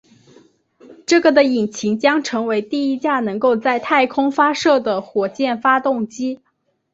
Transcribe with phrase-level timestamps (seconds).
[1.05, 6.39] 这个的引擎将成为第一架能够在太空发射的火箭发动机。